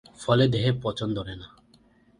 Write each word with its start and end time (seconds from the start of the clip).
ফলে 0.19 0.45
দেহে 0.47 0.71
পচন 0.83 1.09
ধরেনা। 1.13 1.47